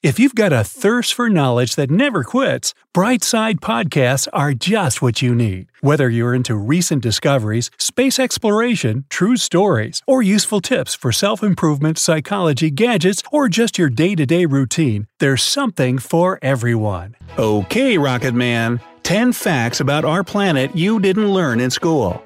[0.00, 5.22] If you've got a thirst for knowledge that never quits, Brightside Podcasts are just what
[5.22, 5.72] you need.
[5.80, 11.98] Whether you're into recent discoveries, space exploration, true stories, or useful tips for self improvement,
[11.98, 17.16] psychology, gadgets, or just your day to day routine, there's something for everyone.
[17.36, 22.22] Okay, Rocket Man, 10 facts about our planet you didn't learn in school.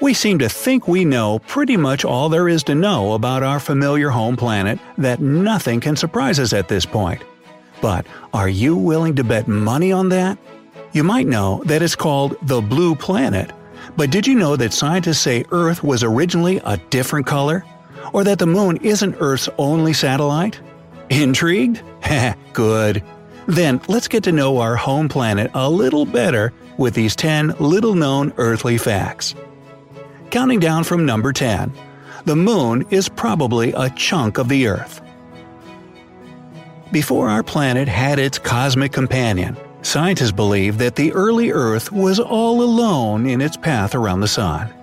[0.00, 3.60] We seem to think we know pretty much all there is to know about our
[3.60, 7.22] familiar home planet, that nothing can surprise us at this point.
[7.80, 10.38] But are you willing to bet money on that?
[10.92, 13.52] You might know that it's called the Blue Planet,
[13.96, 17.64] but did you know that scientists say Earth was originally a different color?
[18.12, 20.60] Or that the Moon isn't Earth's only satellite?
[21.10, 21.82] Intrigued?
[22.00, 23.02] Heh, good.
[23.46, 27.94] Then let's get to know our home planet a little better with these 10 little
[27.94, 29.34] known earthly facts.
[30.34, 31.72] Counting down from number 10.
[32.24, 35.00] The Moon is probably a chunk of the Earth.
[36.90, 42.62] Before our planet had its cosmic companion, scientists believed that the early Earth was all
[42.62, 44.74] alone in its path around the Sun.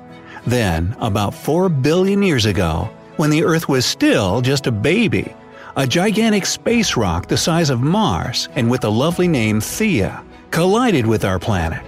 [0.46, 5.36] Then, about 4 billion years ago, when the Earth was still just a baby,
[5.76, 11.06] a gigantic space rock the size of Mars and with the lovely name Theia collided
[11.06, 11.84] with our planet.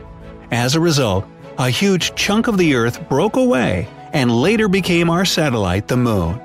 [0.51, 1.25] As a result,
[1.57, 6.39] a huge chunk of the Earth broke away and later became our satellite, the Moon.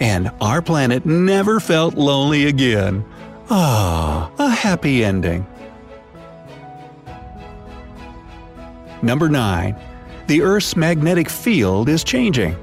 [0.00, 3.04] And our planet never felt lonely again.
[3.50, 5.46] Ah, a happy ending.
[9.02, 9.76] Number 9.
[10.26, 12.56] The Earth's magnetic field is changing.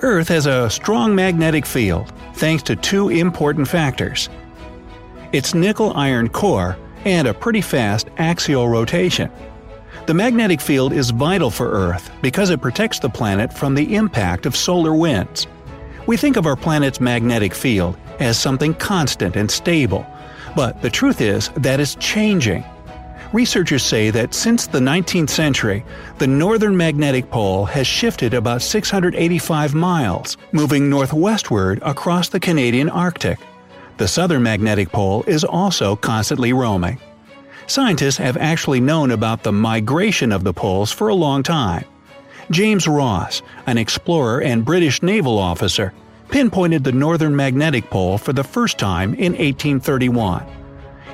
[0.00, 4.28] Earth has a strong magnetic field thanks to two important factors
[5.32, 9.30] its nickel iron core and a pretty fast axial rotation.
[10.06, 14.46] The magnetic field is vital for Earth because it protects the planet from the impact
[14.46, 15.46] of solar winds.
[16.06, 20.06] We think of our planet's magnetic field as something constant and stable,
[20.56, 22.64] but the truth is that it's changing.
[23.34, 25.84] Researchers say that since the 19th century,
[26.16, 33.38] the northern magnetic pole has shifted about 685 miles, moving northwestward across the Canadian Arctic.
[33.98, 37.00] The southern magnetic pole is also constantly roaming.
[37.66, 41.84] Scientists have actually known about the migration of the poles for a long time.
[42.52, 45.92] James Ross, an explorer and British naval officer,
[46.28, 50.46] pinpointed the northern magnetic pole for the first time in 1831.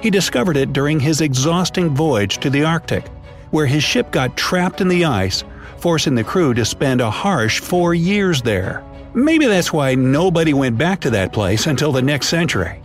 [0.02, 3.08] He discovered it during his exhausting voyage to the Arctic,
[3.50, 5.42] where his ship got trapped in the ice,
[5.78, 8.84] forcing the crew to spend a harsh four years there.
[9.14, 12.80] Maybe that's why nobody went back to that place until the next century.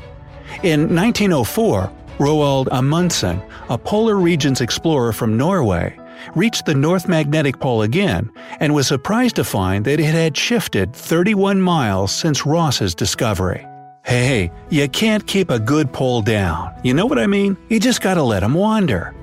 [0.64, 5.98] In 1904, Roald Amundsen, a polar regions explorer from Norway,
[6.36, 8.30] reached the North Magnetic Pole again
[8.60, 13.66] and was surprised to find that it had shifted 31 miles since Ross's discovery.
[14.04, 16.74] Hey, you can't keep a good pole down.
[16.84, 17.58] You know what I mean?
[17.70, 19.14] You just gotta let them wander.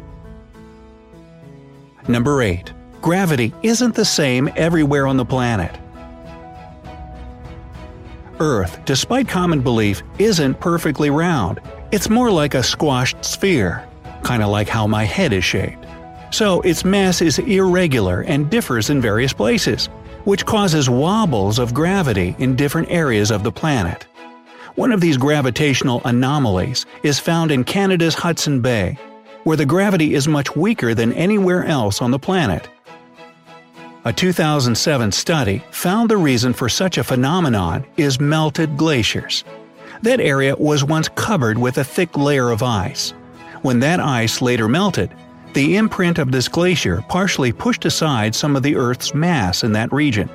[2.08, 2.72] Number 8.
[3.00, 5.76] Gravity isn't the same everywhere on the planet.
[8.40, 11.60] Earth, despite common belief, isn't perfectly round.
[11.92, 13.84] It's more like a squashed sphere,
[14.24, 15.84] kinda like how my head is shaped.
[16.30, 19.88] So its mass is irregular and differs in various places,
[20.24, 24.06] which causes wobbles of gravity in different areas of the planet.
[24.74, 28.98] One of these gravitational anomalies is found in Canada's Hudson Bay,
[29.44, 32.68] where the gravity is much weaker than anywhere else on the planet.
[34.06, 39.42] A 2007 study found the reason for such a phenomenon is melted glaciers.
[40.02, 43.10] That area was once covered with a thick layer of ice.
[43.62, 45.10] When that ice later melted,
[45.54, 49.92] the imprint of this glacier partially pushed aside some of the Earth's mass in that
[49.92, 50.30] region.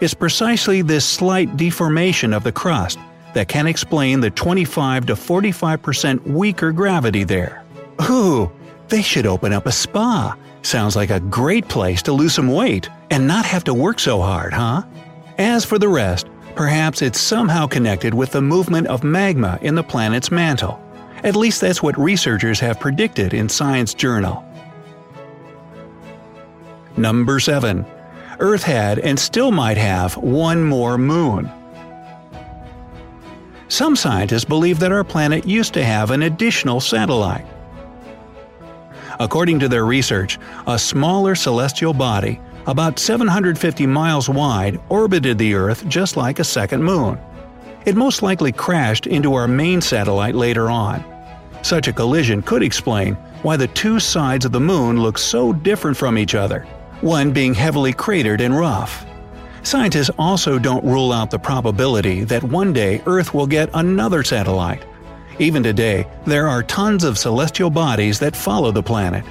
[0.00, 2.98] It's precisely this slight deformation of the crust
[3.34, 7.62] that can explain the 25 to 45% weaker gravity there.
[8.10, 8.50] Ooh,
[8.88, 10.36] they should open up a spa.
[10.62, 14.20] Sounds like a great place to lose some weight and not have to work so
[14.20, 14.82] hard, huh?
[15.38, 16.26] As for the rest,
[16.56, 20.82] perhaps it's somehow connected with the movement of magma in the planet's mantle.
[21.22, 24.44] At least that's what researchers have predicted in Science Journal.
[26.96, 27.86] Number 7.
[28.40, 31.48] Earth had and still might have one more moon.
[33.68, 37.46] Some scientists believe that our planet used to have an additional satellite.
[39.20, 45.86] According to their research, a smaller celestial body, about 750 miles wide, orbited the Earth
[45.88, 47.18] just like a second moon.
[47.84, 51.04] It most likely crashed into our main satellite later on.
[51.62, 55.96] Such a collision could explain why the two sides of the moon look so different
[55.96, 56.60] from each other,
[57.02, 59.04] one being heavily cratered and rough.
[59.62, 64.82] Scientists also don't rule out the probability that one day Earth will get another satellite.
[65.38, 69.24] Even today, there are tons of celestial bodies that follow the planet.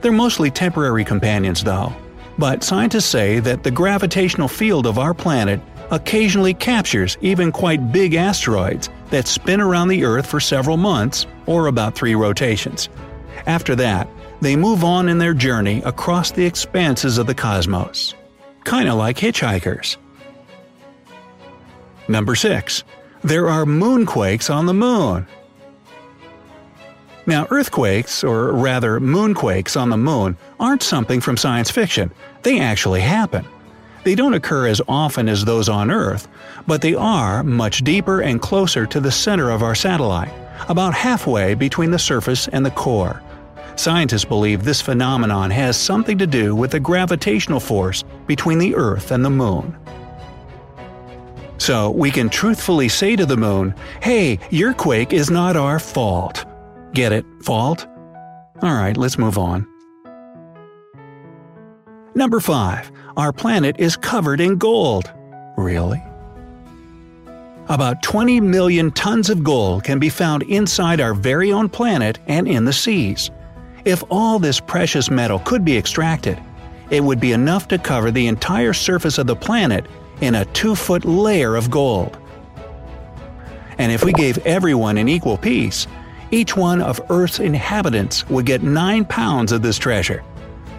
[0.00, 1.92] They're mostly temporary companions, though.
[2.38, 8.14] But scientists say that the gravitational field of our planet occasionally captures even quite big
[8.14, 12.88] asteroids that spin around the Earth for several months, or about three rotations.
[13.46, 14.08] After that,
[14.40, 18.14] they move on in their journey across the expanses of the cosmos
[18.68, 19.96] kinda like hitchhikers.
[22.06, 22.84] Number 6.
[23.22, 25.26] There are moonquakes on the moon.
[27.28, 32.10] Now, earthquakes, or rather moonquakes on the moon, aren't something from science fiction.
[32.42, 33.44] They actually happen.
[34.02, 36.26] They don't occur as often as those on Earth,
[36.66, 40.32] but they are much deeper and closer to the center of our satellite,
[40.70, 43.22] about halfway between the surface and the core.
[43.76, 49.10] Scientists believe this phenomenon has something to do with the gravitational force between the Earth
[49.10, 49.76] and the Moon.
[51.58, 56.46] So we can truthfully say to the Moon, hey, your quake is not our fault.
[56.92, 57.24] Get it?
[57.42, 57.86] Fault?
[58.62, 59.66] Alright, let's move on.
[62.14, 62.90] Number 5.
[63.16, 65.12] Our planet is covered in gold.
[65.56, 66.02] Really?
[67.68, 72.48] About 20 million tons of gold can be found inside our very own planet and
[72.48, 73.30] in the seas.
[73.84, 76.40] If all this precious metal could be extracted,
[76.90, 79.84] it would be enough to cover the entire surface of the planet
[80.20, 82.18] in a two foot layer of gold.
[83.76, 85.86] And if we gave everyone an equal piece,
[86.30, 90.22] each one of Earth's inhabitants would get 9 pounds of this treasure.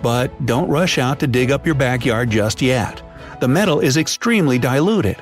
[0.01, 3.01] But don't rush out to dig up your backyard just yet.
[3.39, 5.17] The metal is extremely diluted.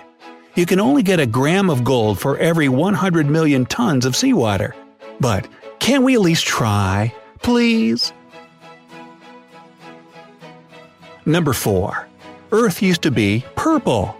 [0.55, 4.75] You can only get a gram of gold for every 100 million tons of seawater.
[5.19, 5.47] But
[5.79, 7.13] can't we at least try?
[7.41, 8.11] Please?
[11.25, 12.07] Number 4.
[12.51, 14.15] Earth used to be purple.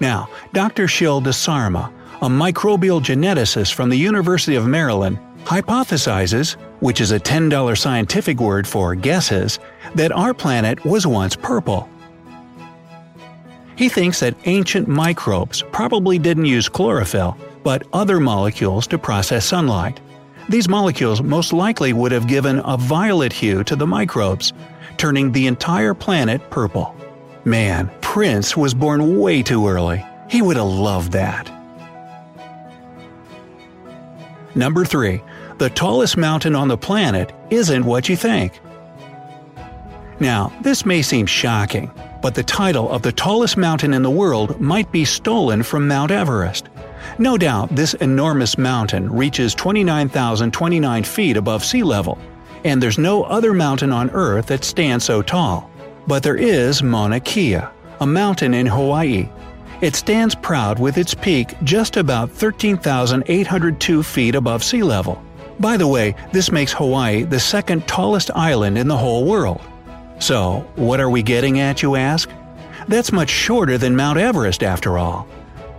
[0.00, 0.86] Now, Dr.
[0.86, 1.90] Shil DasSarma,
[2.22, 8.66] a microbial geneticist from the University of Maryland, hypothesizes, which is a $10 scientific word
[8.66, 9.58] for guesses,
[9.94, 11.88] that our planet was once purple.
[13.76, 20.00] He thinks that ancient microbes probably didn't use chlorophyll, but other molecules to process sunlight.
[20.48, 24.52] These molecules most likely would have given a violet hue to the microbes,
[24.96, 26.94] turning the entire planet purple.
[27.44, 30.04] Man, Prince was born way too early.
[30.30, 31.53] He would have loved that.
[34.54, 35.22] Number 3.
[35.58, 38.60] The tallest mountain on the planet isn't what you think.
[40.20, 41.90] Now, this may seem shocking,
[42.22, 46.10] but the title of the tallest mountain in the world might be stolen from Mount
[46.10, 46.68] Everest.
[47.18, 52.18] No doubt this enormous mountain reaches 29,029 feet above sea level,
[52.64, 55.70] and there's no other mountain on Earth that stands so tall.
[56.06, 57.60] But there is Mauna Kea,
[58.00, 59.28] a mountain in Hawaii.
[59.84, 65.22] It stands proud with its peak just about 13,802 feet above sea level.
[65.60, 69.60] By the way, this makes Hawaii the second tallest island in the whole world.
[70.20, 72.30] So, what are we getting at, you ask?
[72.88, 75.28] That's much shorter than Mount Everest, after all.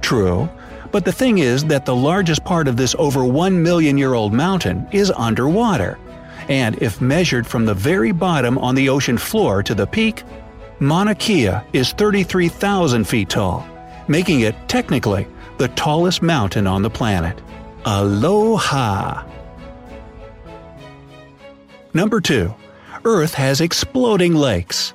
[0.01, 0.47] True,
[0.91, 4.33] but the thing is that the largest part of this over 1 million year old
[4.33, 5.97] mountain is underwater.
[6.47, 10.21] And if measured from the very bottom on the ocean floor to the peak,
[10.79, 13.65] Mauna Kea is 33,000 feet tall,
[14.07, 17.39] making it technically the tallest mountain on the planet.
[17.85, 19.23] Aloha!
[21.93, 22.53] Number 2.
[23.05, 24.93] Earth has exploding lakes.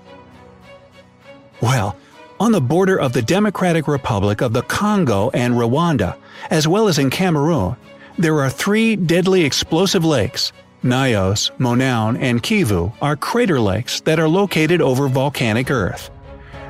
[1.63, 1.97] Well,
[2.39, 6.17] on the border of the Democratic Republic of the Congo and Rwanda,
[6.51, 7.77] as well as in Cameroon,
[8.19, 10.53] there are three deadly explosive lakes.
[10.83, 16.11] Nyos, Monoun, and Kivu are crater lakes that are located over volcanic Earth.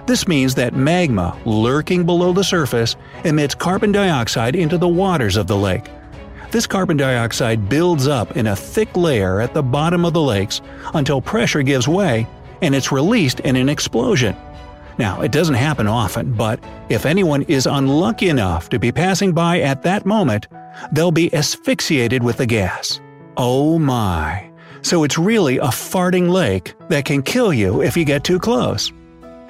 [0.07, 5.47] This means that magma, lurking below the surface, emits carbon dioxide into the waters of
[5.47, 5.89] the lake.
[6.51, 10.61] This carbon dioxide builds up in a thick layer at the bottom of the lakes
[10.95, 12.27] until pressure gives way
[12.63, 14.37] and it's released in an explosion.
[14.99, 19.61] Now, it doesn't happen often, but if anyone is unlucky enough to be passing by
[19.61, 20.49] at that moment,
[20.93, 23.01] they'll be asphyxiated with the gas.
[23.37, 24.51] Oh my.
[24.83, 28.93] So it's really a farting lake that can kill you if you get too close.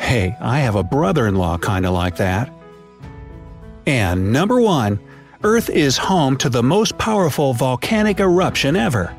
[0.01, 2.51] Hey, I have a brother in law kinda like that.
[3.87, 4.99] And number 1,
[5.45, 9.13] Earth is home to the most powerful volcanic eruption ever.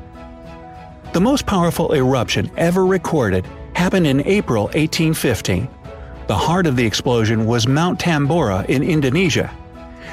[1.14, 5.66] The most powerful eruption ever recorded happened in April 1815.
[6.26, 9.50] The heart of the explosion was Mount Tambora in Indonesia.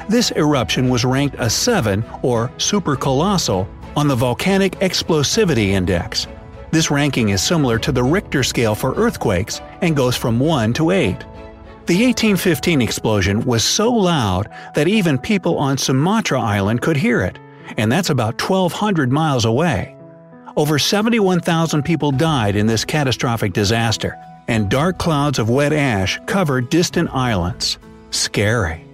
[0.08, 6.26] This eruption was ranked a 7 or supercolossal on the Volcanic Explosivity Index.
[6.70, 10.90] This ranking is similar to the Richter scale for earthquakes and goes from 1 to
[10.90, 11.18] 8.
[11.86, 17.38] The 1815 explosion was so loud that even people on Sumatra Island could hear it,
[17.76, 19.96] and that's about 1,200 miles away.
[20.56, 26.70] Over 71,000 people died in this catastrophic disaster, and dark clouds of wet ash covered
[26.70, 27.78] distant islands.
[28.10, 28.84] Scary.